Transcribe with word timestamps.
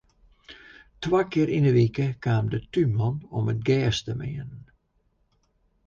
Twa 1.03 1.21
kear 1.31 1.49
yn 1.57 1.67
'e 1.69 1.73
wike 1.77 2.07
kaam 2.23 2.45
de 2.51 2.59
túnman 2.73 3.15
om 3.37 3.45
it 3.53 3.61
gjers 3.67 3.99
te 4.05 4.13
meanen. 4.19 4.63